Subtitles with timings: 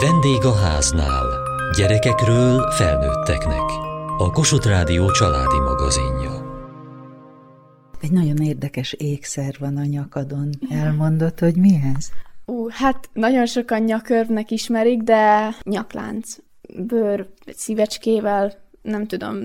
[0.00, 1.26] Vendég a háznál.
[1.76, 3.70] Gyerekekről felnőtteknek.
[4.18, 6.30] A Kossuth Rádió családi magazinja.
[8.00, 10.50] Egy nagyon érdekes ékszer van a nyakadon.
[10.70, 12.08] Elmondod, hogy mi ez?
[12.44, 16.36] Ú, hát nagyon sokan nyakörvnek ismerik, de nyaklánc.
[16.86, 17.26] Bőr
[17.56, 19.38] szívecskével, nem tudom,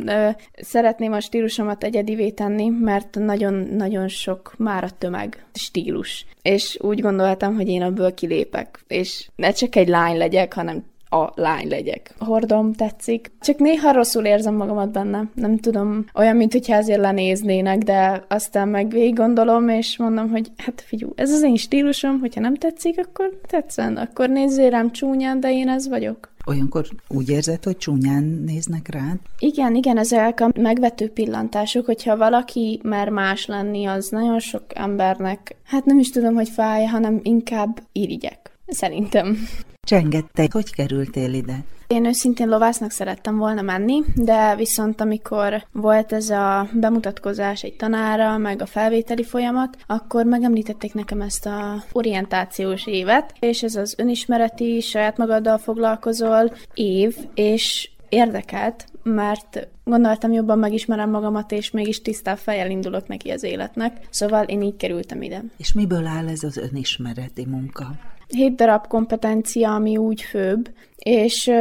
[0.54, 6.26] szeretném a stílusomat egyedivé tenni, mert nagyon-nagyon sok már a tömeg stílus.
[6.42, 11.30] És úgy gondoltam, hogy én ebből kilépek, és ne csak egy lány legyek, hanem a
[11.36, 12.14] lány legyek.
[12.18, 13.32] Hordom tetszik.
[13.42, 15.24] Csak néha rosszul érzem magamat benne.
[15.34, 20.52] Nem tudom, olyan, mint hogyha ezért lenéznének, de aztán meg végig gondolom, és mondom, hogy
[20.58, 23.98] hát figyú, ez az én stílusom, hogyha nem tetszik, akkor tetszen.
[23.98, 26.30] Akkor nézzél rám csúnyán, de én ez vagyok.
[26.50, 29.18] Olyankor úgy érzed, hogy csúnyán néznek rád?
[29.40, 35.56] Igen, igen, ezek a megvető pillantások, hogyha valaki mer más lenni, az nagyon sok embernek,
[35.64, 38.52] hát nem is tudom, hogy fáj, hanem inkább irigyek.
[38.68, 39.38] Szerintem.
[39.90, 41.64] Csengette, hogy kerültél ide?
[41.88, 48.38] Én őszintén lovásznak szerettem volna menni, de viszont amikor volt ez a bemutatkozás egy tanára,
[48.38, 54.80] meg a felvételi folyamat, akkor megemlítették nekem ezt a orientációs évet, és ez az önismereti,
[54.80, 62.70] saját magaddal foglalkozol év, és érdekelt, mert gondoltam jobban megismerem magamat, és mégis tisztább fejjel
[62.70, 64.08] indulok neki az életnek.
[64.10, 65.44] Szóval én így kerültem ide.
[65.58, 67.88] És miből áll ez az önismereti munka?
[68.36, 71.52] hét darab kompetencia, ami úgy főbb, és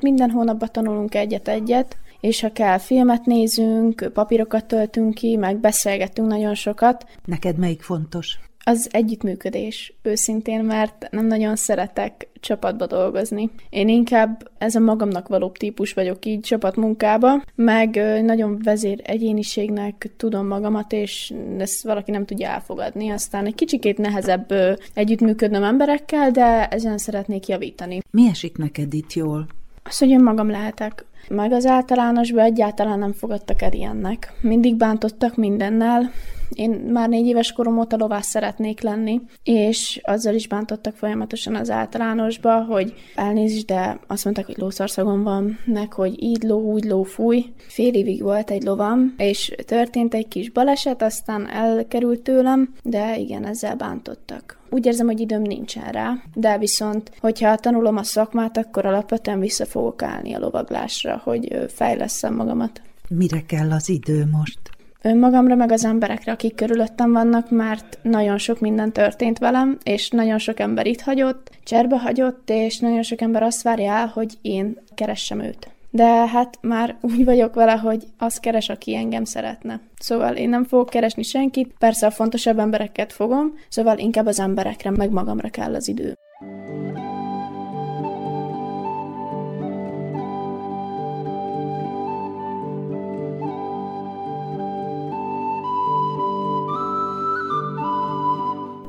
[0.00, 6.54] minden hónapban tanulunk egyet-egyet, és ha kell, filmet nézünk, papírokat töltünk ki, meg beszélgetünk nagyon
[6.54, 7.06] sokat.
[7.24, 8.38] Neked melyik fontos?
[8.66, 13.50] Az együttműködés, őszintén, mert nem nagyon szeretek csapatba dolgozni.
[13.70, 20.46] Én inkább ez a magamnak való típus vagyok így csapatmunkába, meg nagyon vezér egyéniségnek tudom
[20.46, 23.10] magamat, és ezt valaki nem tudja elfogadni.
[23.10, 24.54] Aztán egy kicsikét nehezebb
[24.94, 28.00] együttműködnöm emberekkel, de ezen szeretnék javítani.
[28.10, 29.46] Mi esik neked itt jól?
[29.82, 31.04] Az, hogy magam lehetek.
[31.28, 34.32] Meg az általánosban egyáltalán nem fogadtak el ilyennek.
[34.40, 36.10] Mindig bántottak mindennel,
[36.54, 41.70] én már négy éves korom óta lovász szeretnék lenni, és azzal is bántottak folyamatosan az
[41.70, 47.02] általánosba, hogy elnézést, de azt mondták, hogy lószarszagom van, meg, hogy így ló, úgy ló,
[47.02, 47.52] fúj.
[47.56, 53.46] Fél évig volt egy lovam, és történt egy kis baleset, aztán elkerült tőlem, de igen,
[53.46, 54.62] ezzel bántottak.
[54.70, 59.66] Úgy érzem, hogy időm nincsen rá, de viszont, hogyha tanulom a szakmát, akkor alapvetően vissza
[59.66, 62.82] fogok állni a lovaglásra, hogy fejleszem magamat.
[63.08, 64.58] Mire kell az idő most?
[65.04, 70.38] önmagamra, meg az emberekre, akik körülöttem vannak, mert nagyon sok minden történt velem, és nagyon
[70.38, 74.78] sok ember itt hagyott, cserbe hagyott, és nagyon sok ember azt várja el, hogy én
[74.94, 75.68] keressem őt.
[75.90, 79.80] De hát már úgy vagyok vele, hogy az keres, aki engem szeretne.
[79.98, 84.90] Szóval én nem fogok keresni senkit, persze a fontosabb embereket fogom, szóval inkább az emberekre,
[84.90, 86.14] meg magamra kell az idő.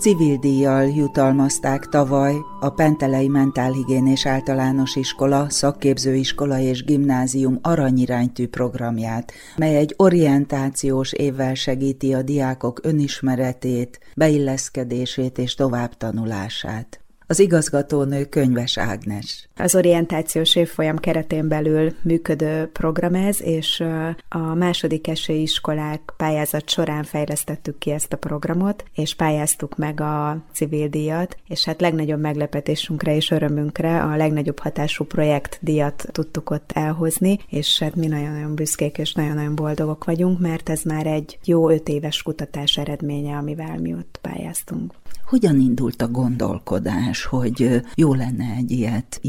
[0.06, 9.76] Civil díjjal jutalmazták tavaly a Pentelei Mentálhigiénés Általános Iskola, Szakképzőiskola és Gimnázium aranyiránytű programját, mely
[9.76, 17.00] egy orientációs évvel segíti a diákok önismeretét, beilleszkedését és továbbtanulását.
[17.28, 19.50] Az igazgatónő Könyves Ágnes.
[19.58, 23.84] Az orientációs évfolyam keretén belül működő program ez, és
[24.30, 30.88] a második esélyiskolák pályázat során fejlesztettük ki ezt a programot, és pályáztuk meg a civil
[30.88, 37.40] díjat, és hát legnagyobb meglepetésünkre és örömünkre a legnagyobb hatású projekt díjat tudtuk ott elhozni,
[37.50, 41.90] és hát mi nagyon-nagyon büszkék és nagyon-nagyon boldogok vagyunk, mert ez már egy jó öt
[41.90, 44.94] éves kutatás eredménye, amivel mi ott pályáztunk.
[45.26, 49.20] Hogyan indult a gondolkodás, hogy jó lenne egy ilyet?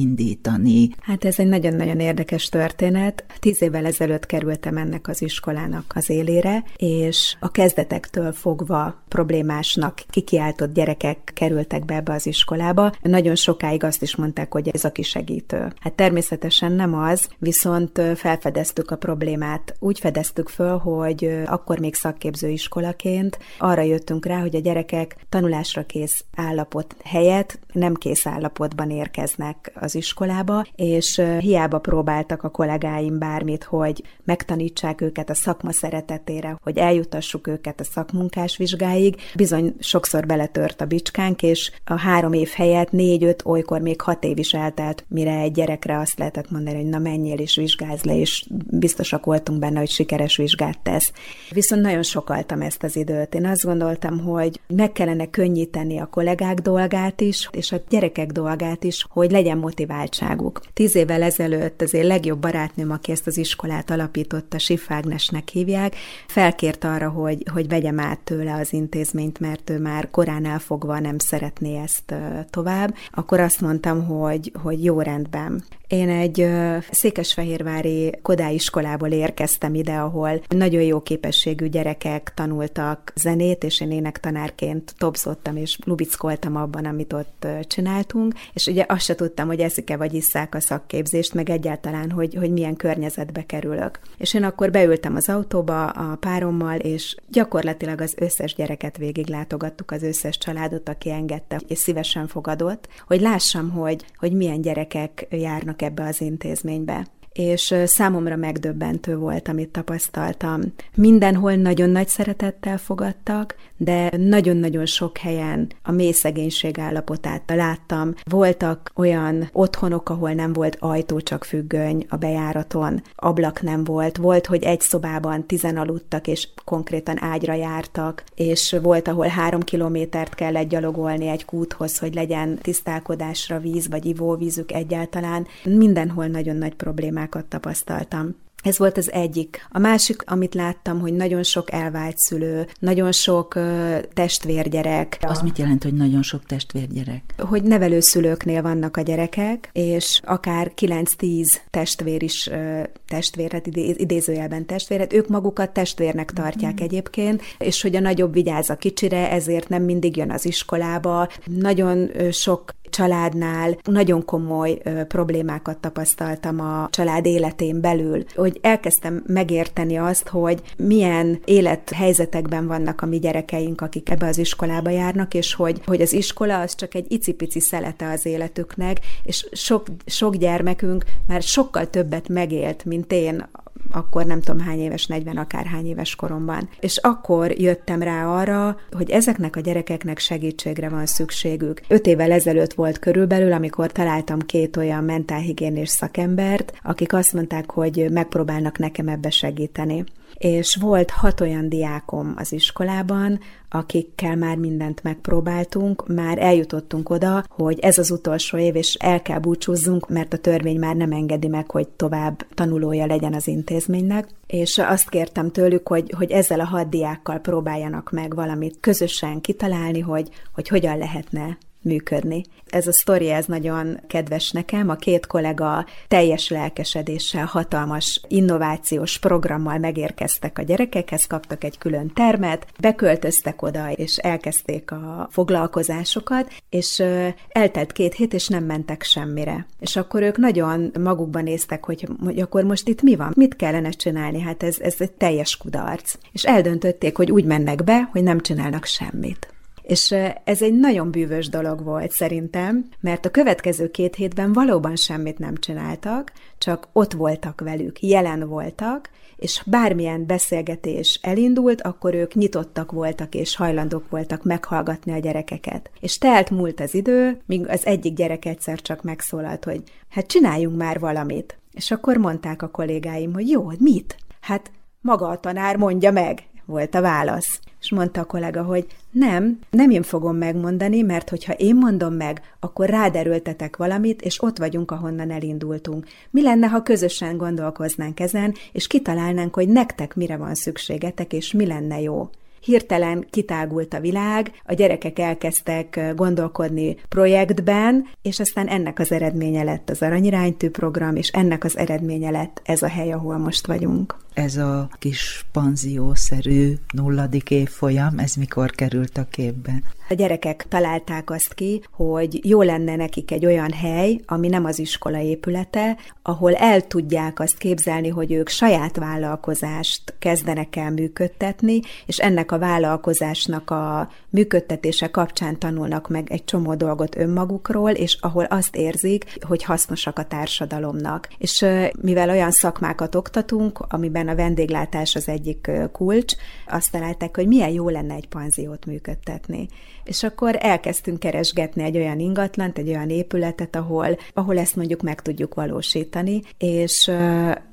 [1.00, 3.25] Hát ez egy nagyon-nagyon érdekes történet.
[3.38, 10.75] Tíz évvel ezelőtt kerültem ennek az iskolának az élére, és a kezdetektől fogva problémásnak kikiáltott
[10.75, 12.93] gyerekek kerültek be ebbe az iskolába.
[13.03, 15.73] Nagyon sokáig azt is mondták, hogy ez a kisegítő.
[15.81, 19.76] Hát természetesen nem az, viszont felfedeztük a problémát.
[19.79, 25.87] Úgy fedeztük föl, hogy akkor még szakképző iskolaként arra jöttünk rá, hogy a gyerekek tanulásra
[25.87, 33.64] kész állapot helyett nem kész állapotban érkeznek az iskolába, és hiába próbáltak a kollégáim bármit,
[33.64, 40.81] hogy megtanítsák őket a szakma szeretetére, hogy eljutassuk őket a szakmunkás vizsgáig, bizony sokszor beletört
[40.81, 45.38] a bicskánk, és a három év helyett négy-öt, olykor még hat év is eltelt, mire
[45.38, 49.79] egy gyerekre azt lehetett mondani, hogy na menjél és vizsgázz le, és biztosak voltunk benne,
[49.79, 51.12] hogy sikeres vizsgát tesz.
[51.50, 53.35] Viszont nagyon sokaltam ezt az időt.
[53.35, 58.85] Én azt gondoltam, hogy meg kellene könnyíteni a kollégák dolgát is, és a gyerekek dolgát
[58.85, 59.58] is, hogy legyen
[59.96, 60.60] motiváltságuk.
[60.72, 65.96] Tíz évvel ezelőtt az én legjobb barátnőm, aki ezt az iskolát alapította, Sifágnesnek hívják,
[66.26, 71.19] felkért arra, hogy, hogy vegyem át tőle az intézményt, mert ő már korán elfogva nem
[71.19, 72.14] szeretné ezt
[72.50, 72.94] tovább.
[73.10, 75.64] Akkor azt mondtam, hogy, hogy jó rendben.
[75.88, 76.49] Én egy
[76.91, 84.94] székesfehérvári Kodály iskolából érkeztem ide, ahol nagyon jó képességű gyerekek tanultak zenét, és én énektanárként
[84.99, 90.15] topzottam és lubickoltam abban, amit ott csináltunk, és ugye azt se tudtam, hogy eszik-e vagy
[90.15, 93.99] isszák a szakképzést, meg egyáltalán, hogy, hogy milyen környezetbe kerülök.
[94.19, 100.03] És én akkor beültem az autóba a párommal, és gyakorlatilag az összes gyereket végiglátogattuk, az
[100.03, 106.05] összes családot, aki engedte, és szívesen fogadott, hogy lássam, hogy, hogy milyen gyerekek járnak ebbe
[106.05, 107.06] az intézménybe
[107.37, 110.61] és számomra megdöbbentő volt, amit tapasztaltam.
[110.94, 118.15] Mindenhol nagyon nagy szeretettel fogadtak, de nagyon-nagyon sok helyen a mély szegénység állapotát láttam.
[118.31, 124.47] Voltak olyan otthonok, ahol nem volt ajtó, csak függöny a bejáraton, ablak nem volt, volt,
[124.47, 130.69] hogy egy szobában tizen aludtak, és konkrétan ágyra jártak, és volt, ahol három kilométert kellett
[130.69, 135.47] gyalogolni egy kúthoz, hogy legyen tisztálkodásra víz, vagy ivóvízük egyáltalán.
[135.65, 136.77] Mindenhol nagyon nagy
[137.26, 138.34] problémákat tapasztaltam.
[138.62, 139.67] Ez volt az egyik.
[139.70, 145.19] A másik, amit láttam, hogy nagyon sok elvált szülő, nagyon sok uh, testvérgyerek.
[145.20, 147.23] Az mit jelent, hogy nagyon sok testvérgyerek?
[147.38, 155.29] Hogy nevelőszülőknél vannak a gyerekek, és akár 9-10 testvér is uh, testvéret, idézőjelben testvéret, ők
[155.29, 156.84] magukat testvérnek tartják mm.
[156.84, 161.29] egyébként, és hogy a nagyobb vigyáz a kicsire, ezért nem mindig jön az iskolába.
[161.44, 169.97] Nagyon sok családnál nagyon komoly ö, problémákat tapasztaltam a család életén belül, hogy elkezdtem megérteni
[169.97, 175.81] azt, hogy milyen élethelyzetekben vannak a mi gyerekeink, akik ebbe az iskolába járnak, és hogy,
[175.87, 181.43] hogy az iskola az csak egy icipici szelete az életüknek, és sok, sok gyermekünk már
[181.43, 183.49] sokkal többet megélt, mint én
[183.91, 186.69] akkor nem tudom hány éves, 40 akárhány éves koromban.
[186.81, 191.81] És akkor jöttem rá arra, hogy ezeknek a gyerekeknek segítségre van szükségük.
[191.88, 198.06] Öt évvel ezelőtt volt körülbelül, amikor találtam két olyan mentálhigiénés szakembert, akik azt mondták, hogy
[198.11, 206.06] megpróbálnak nekem ebbe segíteni és volt hat olyan diákom az iskolában, akikkel már mindent megpróbáltunk,
[206.08, 210.78] már eljutottunk oda, hogy ez az utolsó év, és el kell búcsúzzunk, mert a törvény
[210.78, 214.28] már nem engedi meg, hogy tovább tanulója legyen az intézménynek.
[214.46, 220.00] És azt kértem tőlük, hogy, hogy ezzel a hat diákkal próbáljanak meg valamit közösen kitalálni,
[220.00, 222.44] hogy, hogy hogyan lehetne működni.
[222.67, 224.88] Ez a sztori, ez nagyon kedves nekem.
[224.88, 232.67] A két kollega teljes lelkesedéssel, hatalmas innovációs programmal megérkeztek a gyerekekhez, kaptak egy külön termet,
[232.81, 237.03] beköltöztek oda, és elkezdték a foglalkozásokat, és
[237.49, 239.67] eltelt két hét, és nem mentek semmire.
[239.81, 243.32] És akkor ők nagyon magukban néztek, hogy, hogy akkor most itt mi van?
[243.37, 244.41] Mit kellene csinálni?
[244.41, 246.15] Hát ez, ez egy teljes kudarc.
[246.32, 249.56] És eldöntötték, hogy úgy mennek be, hogy nem csinálnak semmit.
[249.87, 255.38] És ez egy nagyon bűvös dolog volt szerintem, mert a következő két hétben valóban semmit
[255.38, 262.93] nem csináltak, csak ott voltak velük, jelen voltak, és bármilyen beszélgetés elindult, akkor ők nyitottak
[262.93, 265.91] voltak és hajlandók voltak meghallgatni a gyerekeket.
[266.00, 270.77] És telt múlt az idő, míg az egyik gyerek egyszer csak megszólalt, hogy hát csináljunk
[270.77, 271.58] már valamit.
[271.72, 274.17] És akkor mondták a kollégáim, hogy jó, mit?
[274.41, 274.70] Hát
[275.01, 277.61] maga a tanár mondja meg, volt a válasz.
[277.81, 282.43] És mondta a kollega, hogy nem, nem én fogom megmondani, mert hogyha én mondom meg,
[282.61, 286.06] akkor ráderültetek valamit, és ott vagyunk, ahonnan elindultunk.
[286.31, 291.67] Mi lenne, ha közösen gondolkoznánk ezen, és kitalálnánk, hogy nektek mire van szükségetek, és mi
[291.67, 292.29] lenne jó?
[292.67, 299.91] Hirtelen kitágult a világ, a gyerekek elkezdtek gondolkodni projektben, és aztán ennek az eredménye lett
[299.91, 304.56] az Aranyiránytű program, és ennek az eredménye lett ez a hely, ahol most vagyunk ez
[304.56, 309.82] a kis panziószerű nulladik évfolyam, ez mikor került a képbe?
[310.08, 314.79] A gyerekek találták azt ki, hogy jó lenne nekik egy olyan hely, ami nem az
[314.79, 322.19] iskola épülete, ahol el tudják azt képzelni, hogy ők saját vállalkozást kezdenek el működtetni, és
[322.19, 328.77] ennek a vállalkozásnak a működtetése kapcsán tanulnak meg egy csomó dolgot önmagukról, és ahol azt
[328.77, 331.29] érzik, hogy hasznosak a társadalomnak.
[331.39, 331.67] És
[332.01, 336.34] mivel olyan szakmákat oktatunk, amiben a vendéglátás az egyik kulcs,
[336.69, 339.69] azt találták, hogy milyen jó lenne egy panziót működtetni.
[340.05, 345.22] És akkor elkezdtünk keresgetni egy olyan ingatlant, egy olyan épületet, ahol, ahol ezt mondjuk meg
[345.22, 347.10] tudjuk valósítani, és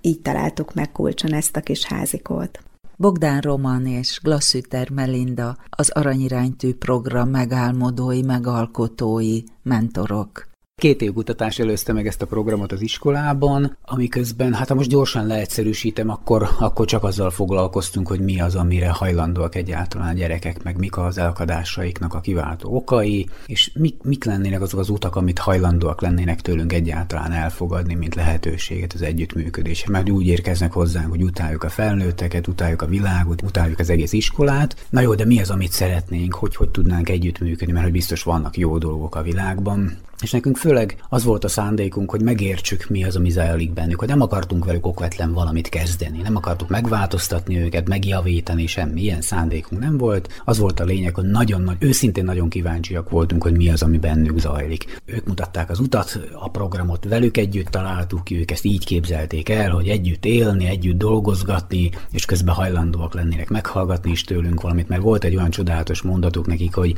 [0.02, 2.60] így találtuk meg kulcson ezt a kis házikót.
[2.98, 10.53] Bogdán Roman és Glasszüter Melinda az Aranyiránytű program megálmodói, megalkotói, mentorok.
[10.84, 15.28] Két év kutatás előzte meg ezt a programot az iskolában, amiközben, hát ha most gyorsan
[15.28, 20.78] leegyszerűsítem, akkor, akkor csak azzal foglalkoztunk, hogy mi az, amire hajlandóak egyáltalán a gyerekek, meg
[20.78, 26.02] mik az elakadásaiknak a kiváltó okai, és mik, mik lennének azok az utak, amit hajlandóak
[26.02, 29.92] lennének tőlünk egyáltalán elfogadni, mint lehetőséget az együttműködésre.
[29.92, 34.86] Mert úgy érkeznek hozzánk, hogy utáljuk a felnőtteket, utáljuk a világot, utáljuk az egész iskolát.
[34.90, 38.58] Na jó, de mi az, amit szeretnénk, hogy hogy tudnánk együttműködni, mert hogy biztos vannak
[38.58, 39.98] jó dolgok a világban.
[40.24, 44.08] És nekünk főleg az volt a szándékunk, hogy megértsük, mi az, ami zajlik bennük, hogy
[44.08, 49.98] nem akartunk velük okvetlen valamit kezdeni, nem akartuk megváltoztatni őket, megjavítani, semmi ilyen szándékunk nem
[49.98, 50.42] volt.
[50.46, 53.98] Az volt a lényeg, hogy nagyon nagy, őszintén nagyon kíváncsiak voltunk, hogy mi az, ami
[53.98, 55.02] bennük zajlik.
[55.06, 59.70] Ők mutatták az utat, a programot velük együtt találtuk ki, ők ezt így képzelték el,
[59.70, 65.24] hogy együtt élni, együtt dolgozgatni, és közben hajlandóak lennének meghallgatni is tőlünk valamit, mert volt
[65.24, 66.96] egy olyan csodálatos mondatuk nekik, hogy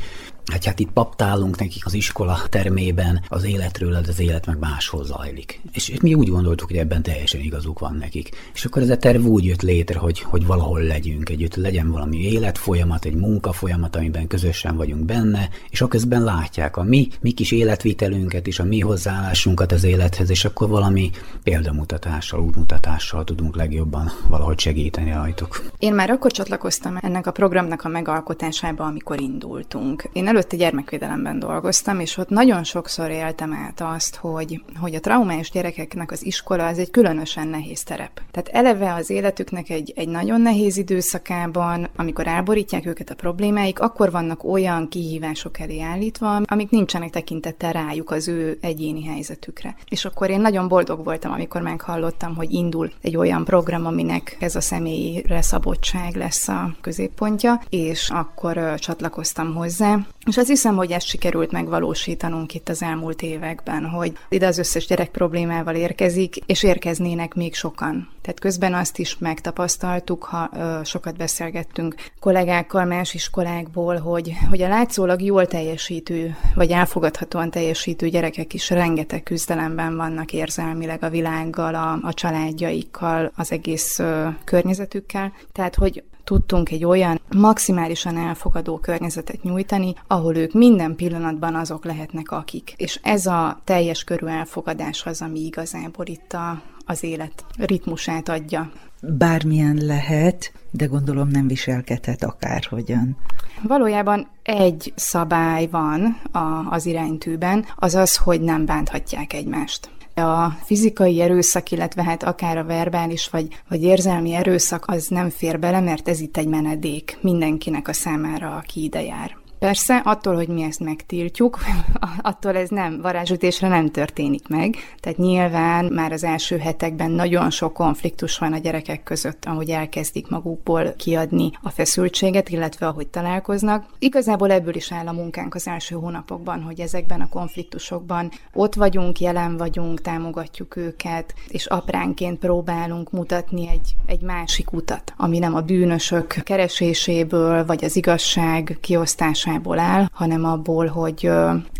[0.52, 5.60] Hát, hát itt paptálunk nekik az iskola termében, az életről, az élet meg máshol zajlik.
[5.72, 8.30] És, és mi úgy gondoltuk, hogy ebben teljesen igazuk van nekik.
[8.54, 12.16] És akkor ez a terv úgy jött létre, hogy, hogy valahol legyünk együtt, legyen valami
[12.16, 18.46] életfolyamat, egy munkafolyamat, amiben közösen vagyunk benne, és aközben látják a mi, mi kis életvitelünket
[18.46, 21.10] és a mi hozzáállásunkat az élethez, és akkor valami
[21.42, 25.64] példamutatással, útmutatással tudunk legjobban valahogy segíteni rajtuk.
[25.78, 30.08] Én már akkor csatlakoztam ennek a programnak a megalkotásába, amikor indultunk.
[30.12, 35.50] Én előtte gyermekvédelemben dolgoztam, és ott nagyon sokszor éltem át azt, hogy, hogy a traumás
[35.50, 38.20] gyerekeknek az iskola az egy különösen nehéz terep.
[38.30, 44.10] Tehát eleve az életüknek egy, egy nagyon nehéz időszakában, amikor elborítják őket a problémáik, akkor
[44.10, 49.76] vannak olyan kihívások elé állítva, amik nincsenek tekintettel rájuk az ő egyéni helyzetükre.
[49.88, 54.56] És akkor én nagyon boldog voltam, amikor meghallottam, hogy indul egy olyan program, aminek ez
[54.56, 59.98] a személyre szabottság lesz a középpontja, és akkor csatlakoztam hozzá.
[60.26, 64.86] És azt hiszem, hogy ezt sikerült megvalósítanunk itt az elmúlt években, hogy ide az összes
[64.86, 68.08] gyerek problémával érkezik, és érkeznének még sokan.
[68.22, 74.68] Tehát közben azt is megtapasztaltuk, ha ö, sokat beszélgettünk kollégákkal más iskolákból, hogy, hogy a
[74.68, 81.98] látszólag jól teljesítő, vagy elfogadhatóan teljesítő gyerekek is rengeteg küzdelemben vannak érzelmileg a világgal, a,
[82.02, 85.32] a családjaikkal, az egész ö, környezetükkel.
[85.52, 92.30] Tehát, hogy tudtunk egy olyan maximálisan elfogadó környezetet nyújtani, ahol ők minden pillanatban azok lehetnek
[92.30, 92.74] akik.
[92.76, 98.70] És ez a teljes körű elfogadás az, ami igazából itt a, az élet ritmusát adja.
[99.00, 103.16] Bármilyen lehet, de gondolom nem viselkedhet akárhogyan.
[103.62, 109.90] Valójában egy szabály van a, az iránytűben, az az, hogy nem bánthatják egymást.
[110.18, 115.58] A fizikai erőszak, illetve hát akár a verbális vagy, vagy érzelmi erőszak az nem fér
[115.58, 119.36] bele, mert ez itt egy menedék mindenkinek a számára, aki ide jár.
[119.58, 121.58] Persze, attól, hogy mi ezt megtiltjuk,
[122.22, 124.76] attól ez nem, varázsütésre nem történik meg.
[125.00, 130.28] Tehát nyilván már az első hetekben nagyon sok konfliktus van a gyerekek között, ahogy elkezdik
[130.28, 133.86] magukból kiadni a feszültséget, illetve ahogy találkoznak.
[133.98, 139.20] Igazából ebből is áll a munkánk az első hónapokban, hogy ezekben a konfliktusokban ott vagyunk,
[139.20, 145.60] jelen vagyunk, támogatjuk őket, és apránként próbálunk mutatni egy, egy másik utat, ami nem a
[145.60, 151.30] bűnösök kereséséből, vagy az igazság kiosztásából hatásából áll, hanem abból, hogy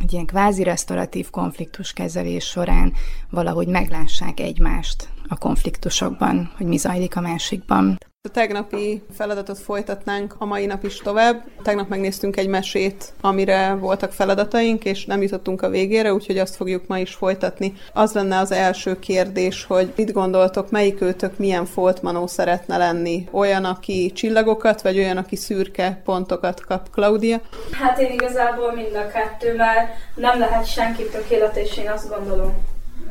[0.00, 2.92] egy ilyen kvázi restauratív konfliktuskezelés során
[3.30, 7.98] valahogy meglássák egymást a konfliktusokban, hogy mi zajlik a másikban.
[8.26, 11.44] A tegnapi feladatot folytatnánk a mai nap is tovább.
[11.62, 16.86] Tegnap megnéztünk egy mesét, amire voltak feladataink, és nem jutottunk a végére, úgyhogy azt fogjuk
[16.86, 17.72] ma is folytatni.
[17.92, 23.28] Az lenne az első kérdés, hogy mit gondoltok, melyik őtök milyen foltmanó szeretne lenni?
[23.30, 26.90] Olyan, aki csillagokat, vagy olyan, aki szürke pontokat kap?
[26.90, 27.40] Claudia?
[27.72, 32.54] Hát én igazából mind a kettő, mert nem lehet senki tökéletes, én azt gondolom.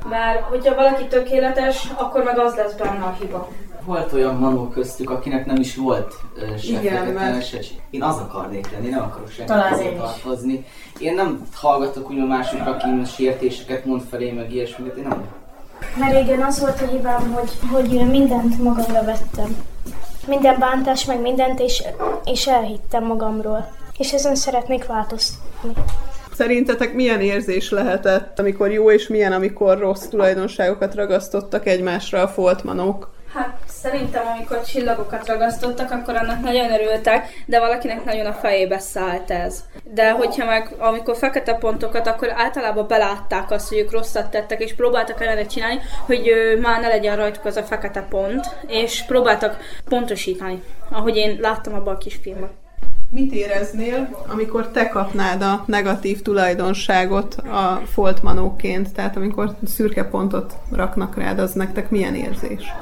[0.10, 3.50] Mert hogyha valaki tökéletes, akkor meg az lesz benne a hiba
[3.86, 7.48] volt olyan manó köztük, akinek nem is volt uh, se Igen, mert...
[7.48, 7.58] se,
[7.89, 10.65] Én az akarnék lenni, nem akarok senkit tartozni.
[11.00, 15.25] Én nem hallgatok úgy a másikra, aki sértéseket mond felé, meg ilyesmit, én nem.
[16.00, 19.58] Mert régen az volt a hibám, hogy, hogy mindent magamra vettem.
[20.27, 21.84] Minden bántás, meg mindent, és,
[22.24, 23.72] és elhittem magamról.
[23.98, 25.74] És ezen szeretnék változtatni.
[26.34, 33.15] Szerintetek milyen érzés lehetett, amikor jó, és milyen, amikor rossz tulajdonságokat ragasztottak egymásra a foltmanok?
[33.36, 39.32] Hát szerintem, amikor csillagokat ragasztottak, akkor annak nagyon örültek, de valakinek nagyon a fejébe szállt
[39.32, 39.63] ez.
[39.84, 44.74] De hogyha meg, amikor fekete pontokat, akkor általában belátták azt, hogy ők rosszat tettek, és
[44.74, 49.58] próbáltak ellene csinálni, hogy már ne legyen rajtuk az a fekete pont, és próbáltak
[49.89, 52.50] pontosítani, ahogy én láttam abban a kis filmben.
[53.10, 58.94] Mit éreznél, amikor te kapnád a negatív tulajdonságot a foltmanóként?
[58.94, 62.74] Tehát amikor szürke pontot raknak rád, az nektek milyen érzés?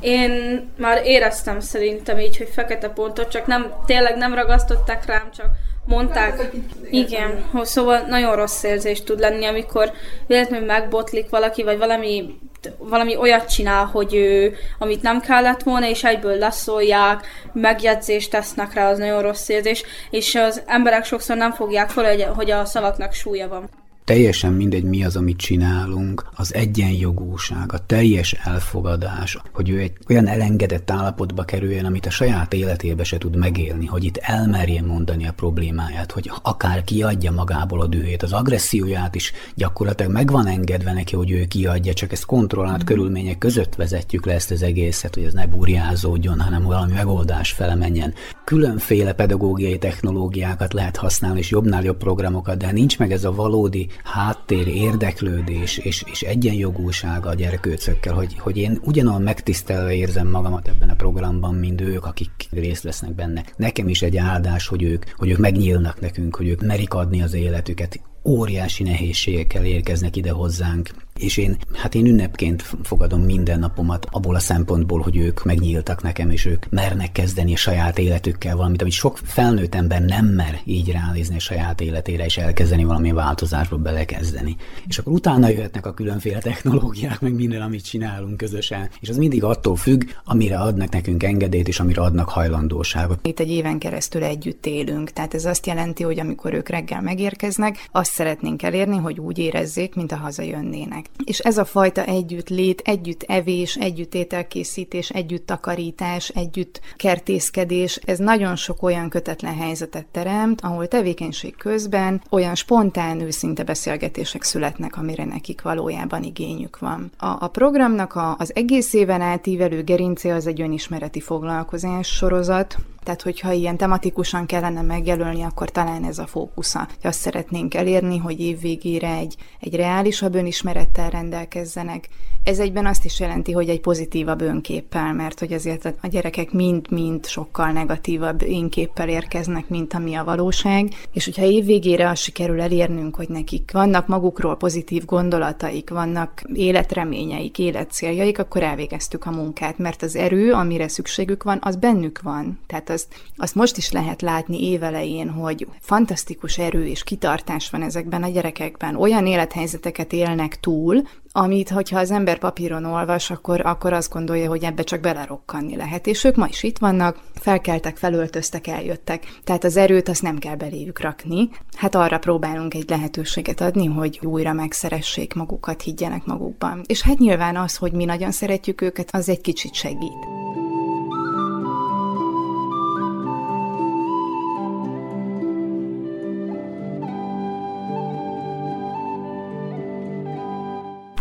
[0.00, 5.46] Én már éreztem szerintem így, hogy fekete pontot, csak nem, tényleg nem ragasztották rám, csak
[5.86, 6.50] mondták.
[6.90, 9.92] Igen, szóval nagyon rossz érzés tud lenni, amikor
[10.26, 12.38] véletlenül megbotlik valaki, vagy valami
[12.78, 18.90] valami olyat csinál, hogy ő, amit nem kellett volna, és egyből leszólják, megjegyzést tesznek rá,
[18.90, 23.48] az nagyon rossz érzés, és az emberek sokszor nem fogják fel, hogy a szavaknak súlya
[23.48, 23.79] van
[24.10, 30.26] teljesen mindegy mi az, amit csinálunk, az egyenjogúság, a teljes elfogadás, hogy ő egy olyan
[30.26, 35.32] elengedett állapotba kerüljön, amit a saját életébe se tud megélni, hogy itt elmerjen mondani a
[35.32, 41.16] problémáját, hogy akár kiadja magából a dühét, az agresszióját is gyakorlatilag meg van engedve neki,
[41.16, 42.86] hogy ő kiadja, csak ezt kontrollált mm.
[42.86, 47.74] körülmények között vezetjük le ezt az egészet, hogy ez ne burjázódjon, hanem valami megoldás fele
[47.74, 48.14] menjen.
[48.44, 53.88] Különféle pedagógiai technológiákat lehet használni, és jobbnál jobb programokat, de nincs meg ez a valódi
[54.04, 60.88] háttér, érdeklődés és, és egyenjogúság a gyerekőcökkel, hogy, hogy én ugyanolyan megtisztelve érzem magamat ebben
[60.88, 63.44] a programban, mint ők, akik részt vesznek benne.
[63.56, 67.34] Nekem is egy áldás, hogy ők, hogy ők megnyílnak nekünk, hogy ők merik adni az
[67.34, 68.00] életüket.
[68.24, 70.90] Óriási nehézségekkel érkeznek ide hozzánk,
[71.20, 76.30] és én, hát én ünnepként fogadom minden napomat abból a szempontból, hogy ők megnyíltak nekem,
[76.30, 80.90] és ők mernek kezdeni a saját életükkel valamit, amit sok felnőtt ember nem mer így
[80.92, 84.56] ránézni a saját életére, és elkezdeni valami változásba belekezdeni.
[84.88, 89.44] És akkor utána jöhetnek a különféle technológiák, meg minden, amit csinálunk közösen, és az mindig
[89.44, 93.26] attól függ, amire adnak nekünk engedélyt, és amire adnak hajlandóságot.
[93.26, 97.88] Itt egy éven keresztül együtt élünk, tehát ez azt jelenti, hogy amikor ők reggel megérkeznek,
[97.92, 101.09] azt szeretnénk elérni, hogy úgy érezzék, mint a hazajönnének.
[101.24, 108.56] És ez a fajta együttlét, együtt evés, együtt ételkészítés, együtt takarítás, együtt kertészkedés, ez nagyon
[108.56, 115.62] sok olyan kötetlen helyzetet teremt, ahol tevékenység közben olyan spontán, őszinte beszélgetések születnek, amire nekik
[115.62, 117.10] valójában igényük van.
[117.18, 123.22] A, a programnak a, az egész éven átívelő gerincé az egy önismereti foglalkozás sorozat, tehát,
[123.22, 126.88] hogyha ilyen tematikusan kellene megjelölni, akkor talán ez a fókusza.
[127.02, 132.08] Azt szeretnénk elérni, hogy évvégére egy, egy reálisabb önismerettel rendelkezzenek.
[132.44, 137.26] Ez egyben azt is jelenti, hogy egy pozitívabb önképpel, mert hogy azért a gyerekek mind-mind
[137.26, 140.94] sokkal negatívabb énképpel érkeznek, mint ami a valóság.
[141.12, 148.38] És hogyha évvégére azt sikerül elérnünk, hogy nekik vannak magukról pozitív gondolataik, vannak életreményeik, életcéljaik,
[148.38, 152.58] akkor elvégeztük a munkát, mert az erő, amire szükségük van, az bennük van.
[152.66, 158.22] Tehát azt, azt most is lehet látni évelején, hogy fantasztikus erő és kitartás van ezekben
[158.22, 158.96] a gyerekekben.
[158.96, 164.64] Olyan élethelyzeteket élnek túl, amit, hogyha az ember papíron olvas, akkor, akkor azt gondolja, hogy
[164.64, 166.06] ebbe csak belerokkanni lehet.
[166.06, 169.26] És ők ma is itt vannak, felkeltek, felöltöztek, eljöttek.
[169.44, 171.48] Tehát az erőt azt nem kell beléjük rakni.
[171.76, 176.82] Hát arra próbálunk egy lehetőséget adni, hogy újra megszeressék magukat, higgyenek magukban.
[176.86, 180.26] És hát nyilván az, hogy mi nagyon szeretjük őket, az egy kicsit segít.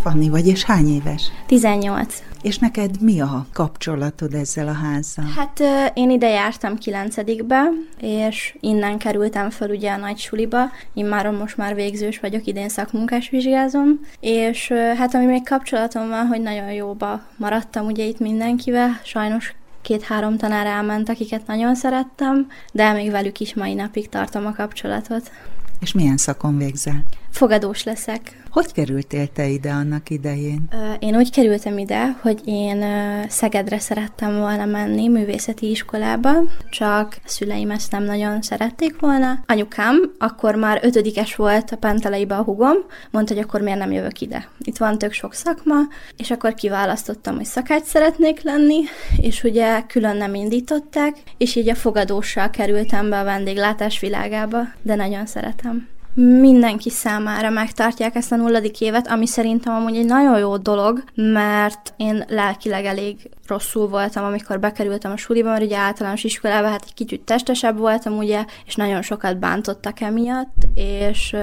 [0.01, 1.31] Fanni vagy, és hány éves?
[1.45, 2.23] 18.
[2.41, 5.25] És neked mi a kapcsolatod ezzel a házzal?
[5.35, 5.61] Hát
[5.93, 7.63] én ide jártam kilencedikbe,
[7.99, 10.63] és innen kerültem fel ugye a nagy suliba.
[10.93, 16.27] Én már most már végzős vagyok, idén szakmunkás vizsgázom, és hát ami még kapcsolatom van,
[16.27, 22.91] hogy nagyon jóba maradtam ugye itt mindenkivel, sajnos két-három tanár elment, akiket nagyon szerettem, de
[22.91, 25.31] még velük is mai napig tartom a kapcsolatot.
[25.79, 27.03] És milyen szakon végzel?
[27.29, 28.38] Fogadós leszek.
[28.51, 30.69] Hogy kerültél te ide annak idején?
[30.99, 32.83] Én úgy kerültem ide, hogy én
[33.27, 36.31] Szegedre szerettem volna menni művészeti iskolába,
[36.69, 39.43] csak a szüleim ezt nem nagyon szerették volna.
[39.45, 42.77] Anyukám akkor már ötödikes volt a Penteleibe a hugom,
[43.11, 44.47] mondta, hogy akkor miért nem jövök ide.
[44.59, 45.77] Itt van tök sok szakma,
[46.17, 48.79] és akkor kiválasztottam, hogy szakács szeretnék lenni,
[49.17, 54.95] és ugye külön nem indították, és így a fogadóssal kerültem be a vendéglátás világába, de
[54.95, 55.87] nagyon szeretem
[56.21, 61.93] mindenki számára megtartják ezt a nulladik évet, ami szerintem amúgy egy nagyon jó dolog, mert
[61.97, 66.93] én lelkileg elég rosszul voltam, amikor bekerültem a suliba, mert ugye általános iskolába hát egy
[66.93, 71.35] kicsit testesebb voltam, ugye, és nagyon sokat bántottak emiatt, és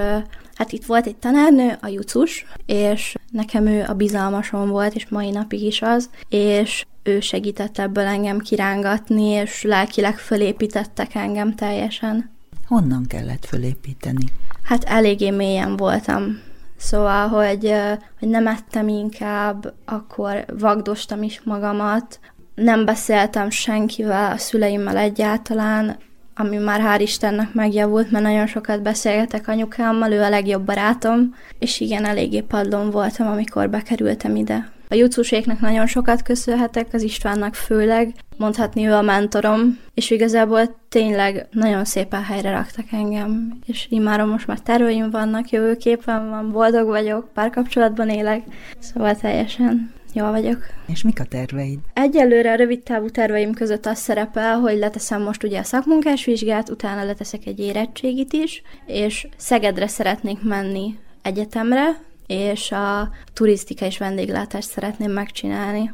[0.55, 5.29] hát itt volt egy tanárnő, a Jucus, és nekem ő a bizalmasom volt, és mai
[5.29, 12.36] napig is az, és ő segített ebből engem kirángatni, és lelkileg fölépítettek engem teljesen.
[12.67, 14.25] Honnan kellett fölépíteni?
[14.63, 16.39] Hát eléggé mélyen voltam.
[16.77, 17.73] Szóval, hogy,
[18.19, 22.19] hogy nem ettem inkább, akkor vagdostam is magamat,
[22.55, 25.97] nem beszéltem senkivel, a szüleimmel egyáltalán,
[26.35, 31.79] ami már hál' Istennek megjavult, mert nagyon sokat beszélgetek anyukámmal, ő a legjobb barátom, és
[31.79, 34.71] igen, eléggé padlón voltam, amikor bekerültem ide.
[34.89, 41.47] A jutszúséknek nagyon sokat köszönhetek, az Istvánnak főleg, mondhatni ő a mentorom, és igazából tényleg
[41.51, 47.33] nagyon szépen helyre raktak engem, és imárom most már terveim vannak, jövőképpen van, boldog vagyok,
[47.33, 48.43] párkapcsolatban élek,
[48.79, 50.65] szóval teljesen Jól vagyok.
[50.85, 51.79] És mik a terveid?
[51.93, 56.69] Egyelőre a rövid távú terveim között az szerepel, hogy leteszem most ugye a szakmunkás vizsgát,
[56.69, 64.69] utána leteszek egy érettségit is, és Szegedre szeretnék menni egyetemre, és a turisztika és vendéglátást
[64.69, 65.93] szeretném megcsinálni.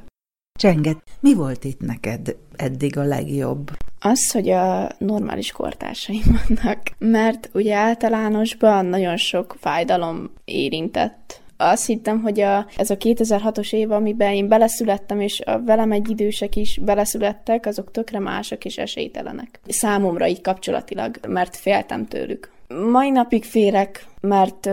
[0.59, 3.71] Csenget, mi volt itt neked eddig a legjobb?
[3.99, 12.21] Az, hogy a normális kortársaim vannak, mert ugye általánosban nagyon sok fájdalom érintett azt hittem,
[12.21, 16.79] hogy a, ez a 2006-os év, amiben én beleszülettem, és a velem egy idősek is
[16.81, 19.59] beleszülettek, azok tökre mások és esélytelenek.
[19.67, 22.51] Számomra így kapcsolatilag, mert féltem tőlük.
[22.91, 24.69] Mai napig férek, mert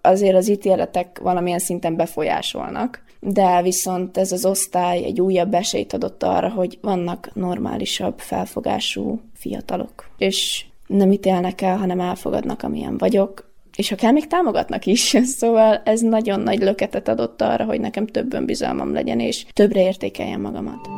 [0.00, 6.22] azért az ítéletek valamilyen szinten befolyásolnak, de viszont ez az osztály egy újabb esélyt adott
[6.22, 13.88] arra, hogy vannak normálisabb felfogású fiatalok, és nem ítélnek el, hanem elfogadnak, amilyen vagyok, és
[13.88, 15.16] ha kell, még támogatnak is.
[15.38, 20.40] Szóval ez nagyon nagy löketet adott arra, hogy nekem több önbizalmam legyen, és többre értékeljem
[20.40, 20.88] magamat.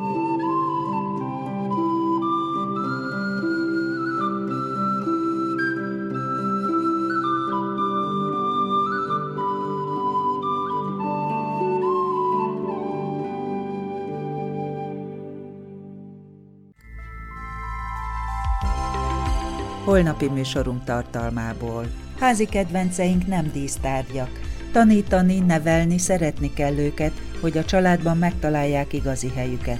[19.99, 21.87] Holnapi műsorunk tartalmából
[22.21, 24.31] Házi kedvenceink nem dísztárgyak.
[24.73, 29.79] Tanítani, nevelni, szeretni kell őket, hogy a családban megtalálják igazi helyüket.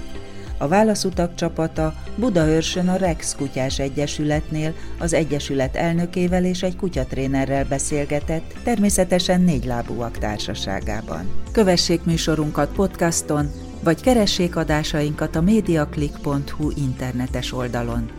[0.57, 8.53] A válaszutak csapata Budaörsön a Rex Kutyás Egyesületnél az Egyesület elnökével és egy kutyatrénerrel beszélgetett,
[8.63, 11.31] természetesen négylábúak társaságában.
[11.51, 13.51] Kövessék műsorunkat podcaston,
[13.83, 18.18] vagy keressék adásainkat a mediaclick.hu internetes oldalon.